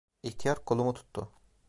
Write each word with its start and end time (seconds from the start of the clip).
İhtiyar, 0.23 0.65
kolumu 0.65 0.93
tuttu. 0.93 1.29